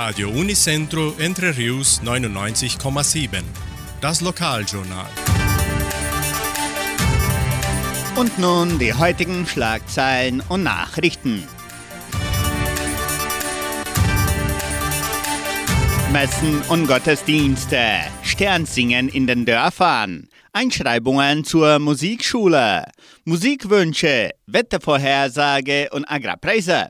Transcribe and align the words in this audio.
Radio 0.00 0.28
Unicentro 0.28 1.12
Entre 1.18 1.56
Rius 1.56 2.00
99,7. 2.04 3.42
Das 4.00 4.20
Lokaljournal. 4.20 5.10
Und 8.14 8.38
nun 8.38 8.78
die 8.78 8.94
heutigen 8.94 9.44
Schlagzeilen 9.44 10.40
und 10.48 10.62
Nachrichten. 10.62 11.42
Messen 16.12 16.62
und 16.68 16.86
Gottesdienste, 16.86 17.82
Sternsingen 18.22 19.08
in 19.08 19.26
den 19.26 19.44
Dörfern, 19.46 20.28
Einschreibungen 20.52 21.42
zur 21.42 21.80
Musikschule, 21.80 22.84
Musikwünsche, 23.24 24.30
Wettervorhersage 24.46 25.88
und 25.90 26.08
Agrarpreise. 26.08 26.88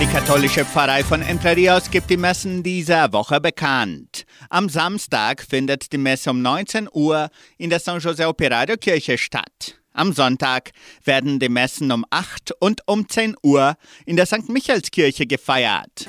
Die 0.00 0.06
katholische 0.06 0.64
Pfarrei 0.64 1.02
von 1.02 1.22
Entre 1.22 1.56
Rios 1.56 1.90
gibt 1.90 2.08
die 2.08 2.16
Messen 2.16 2.62
dieser 2.62 3.12
Woche 3.12 3.40
bekannt. 3.40 4.26
Am 4.48 4.68
Samstag 4.68 5.42
findet 5.42 5.92
die 5.92 5.98
Messe 5.98 6.30
um 6.30 6.40
19 6.40 6.88
Uhr 6.92 7.30
in 7.56 7.68
der 7.68 7.80
San 7.80 7.98
José 7.98 8.28
Operario 8.28 8.76
Kirche 8.76 9.18
statt. 9.18 9.76
Am 9.92 10.12
Sonntag 10.12 10.70
werden 11.02 11.40
die 11.40 11.48
Messen 11.48 11.90
um 11.90 12.04
8 12.10 12.52
und 12.60 12.82
um 12.86 13.08
10 13.08 13.34
Uhr 13.42 13.74
in 14.06 14.14
der 14.14 14.26
St. 14.26 14.48
Michaelskirche 14.48 15.26
gefeiert. 15.26 16.06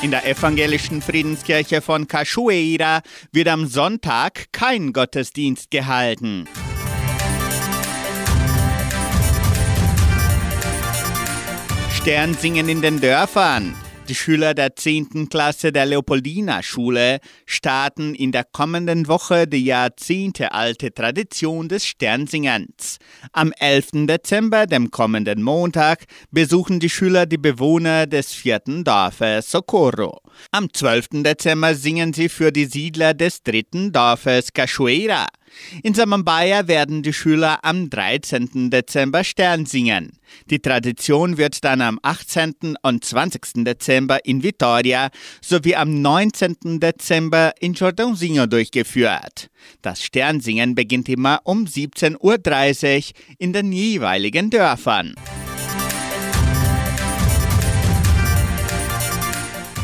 In 0.00 0.12
der 0.12 0.28
evangelischen 0.28 1.02
Friedenskirche 1.02 1.82
von 1.82 2.06
Cachoeira 2.06 3.00
wird 3.32 3.48
am 3.48 3.66
Sonntag 3.66 4.52
kein 4.52 4.92
Gottesdienst 4.92 5.72
gehalten. 5.72 6.46
Sternsingen 12.06 12.68
in 12.68 12.82
den 12.82 13.00
Dörfern. 13.00 13.74
Die 14.08 14.14
Schüler 14.14 14.54
der 14.54 14.76
10. 14.76 15.28
Klasse 15.28 15.72
der 15.72 15.86
Leopoldina 15.86 16.62
Schule 16.62 17.18
starten 17.46 18.14
in 18.14 18.30
der 18.30 18.44
kommenden 18.44 19.08
Woche 19.08 19.48
die 19.48 19.64
jahrzehntealte 19.64 20.94
Tradition 20.94 21.68
des 21.68 21.84
Sternsingens. 21.84 22.98
Am 23.32 23.50
11. 23.58 24.06
Dezember, 24.06 24.66
dem 24.66 24.92
kommenden 24.92 25.42
Montag, 25.42 26.04
besuchen 26.30 26.78
die 26.78 26.90
Schüler 26.90 27.26
die 27.26 27.38
Bewohner 27.38 28.06
des 28.06 28.32
vierten 28.32 28.84
Dorfes 28.84 29.50
Socorro. 29.50 30.20
Am 30.52 30.72
12. 30.72 31.24
Dezember 31.24 31.74
singen 31.74 32.12
sie 32.12 32.28
für 32.28 32.52
die 32.52 32.66
Siedler 32.66 33.14
des 33.14 33.42
dritten 33.42 33.90
Dorfes 33.90 34.52
Cachoeira. 34.52 35.26
In 35.82 35.94
Samambaya 35.94 36.68
werden 36.68 37.02
die 37.02 37.12
Schüler 37.12 37.64
am 37.64 37.90
13. 37.90 38.70
Dezember 38.70 39.24
Stern 39.24 39.66
singen. 39.66 40.18
Die 40.50 40.58
Tradition 40.58 41.38
wird 41.38 41.64
dann 41.64 41.80
am 41.80 41.98
18. 42.02 42.76
und 42.82 43.04
20. 43.04 43.64
Dezember 43.64 44.24
in 44.24 44.42
Vitoria 44.42 45.10
sowie 45.40 45.76
am 45.76 46.02
19. 46.02 46.80
Dezember 46.80 47.52
in 47.60 47.74
Jordãozinho 47.74 48.46
durchgeführt. 48.46 49.50
Das 49.82 50.02
Sternsingen 50.02 50.74
beginnt 50.74 51.08
immer 51.08 51.40
um 51.44 51.64
17.30 51.64 52.16
Uhr 52.20 53.14
in 53.38 53.52
den 53.52 53.72
jeweiligen 53.72 54.50
Dörfern. 54.50 55.14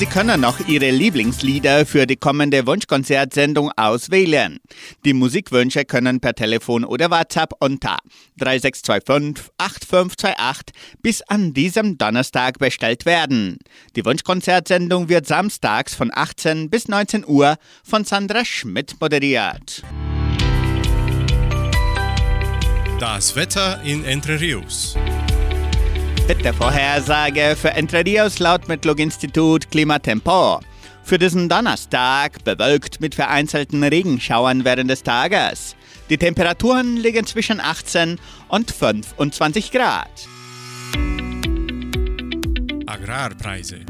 Sie 0.00 0.06
können 0.06 0.40
noch 0.40 0.66
Ihre 0.66 0.90
Lieblingslieder 0.90 1.84
für 1.84 2.06
die 2.06 2.16
kommende 2.16 2.66
Wunschkonzertsendung 2.66 3.70
auswählen. 3.76 4.58
Die 5.04 5.12
Musikwünsche 5.12 5.84
können 5.84 6.20
per 6.20 6.34
Telefon 6.34 6.86
oder 6.86 7.10
WhatsApp 7.10 7.52
unter 7.58 7.98
3625 8.38 9.52
8528 9.58 10.74
bis 11.02 11.20
an 11.20 11.52
diesem 11.52 11.98
Donnerstag 11.98 12.58
bestellt 12.58 13.04
werden. 13.04 13.58
Die 13.94 14.02
Wunschkonzertsendung 14.02 15.10
wird 15.10 15.26
samstags 15.26 15.94
von 15.94 16.10
18 16.10 16.70
bis 16.70 16.88
19 16.88 17.26
Uhr 17.26 17.58
von 17.84 18.06
Sandra 18.06 18.46
Schmidt 18.46 18.98
moderiert. 19.02 19.82
Das 22.98 23.36
Wetter 23.36 23.82
in 23.84 24.04
Entre 24.04 24.40
Rios. 24.40 24.96
Wettervorhersage 26.30 27.56
für 27.56 27.70
Entre 27.70 28.04
Rios 28.04 28.38
laut 28.38 28.68
Metlog-Institut 28.68 29.68
Klimatempo. 29.68 30.60
Für 31.02 31.18
diesen 31.18 31.48
Donnerstag 31.48 32.44
bewölkt 32.44 33.00
mit 33.00 33.16
vereinzelten 33.16 33.82
Regenschauern 33.82 34.64
während 34.64 34.88
des 34.88 35.02
Tages. 35.02 35.74
Die 36.08 36.18
Temperaturen 36.18 36.96
liegen 36.96 37.26
zwischen 37.26 37.58
18 37.58 38.20
und 38.46 38.70
25 38.70 39.72
Grad. 39.72 40.08
Agrarpreise. 42.86 43.80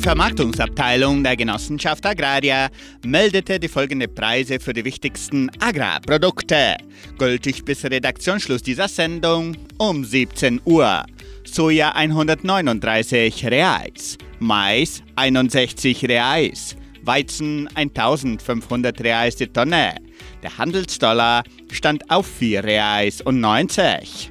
Die 0.00 0.04
Vermarktungsabteilung 0.04 1.22
der 1.22 1.36
Genossenschaft 1.36 2.06
Agraria 2.06 2.70
meldete 3.04 3.60
die 3.60 3.68
folgenden 3.68 4.14
Preise 4.14 4.58
für 4.58 4.72
die 4.72 4.86
wichtigsten 4.86 5.50
Agrarprodukte. 5.60 6.78
Gültig 7.18 7.66
bis 7.66 7.84
Redaktionsschluss 7.84 8.62
dieser 8.62 8.88
Sendung 8.88 9.58
um 9.76 10.02
17 10.02 10.62
Uhr. 10.64 11.04
Soja 11.44 11.90
139 11.90 13.44
Reais, 13.44 14.16
Mais 14.38 15.02
61 15.16 16.08
Reais, 16.08 16.76
Weizen 17.02 17.68
1500 17.74 18.98
Reais 19.02 19.36
die 19.36 19.48
Tonne. 19.48 19.96
Der 20.42 20.56
Handelsdollar 20.56 21.44
stand 21.70 22.10
auf 22.10 22.26
4 22.26 22.64
Reais 22.64 23.20
und 23.20 23.40
90. 23.40 24.30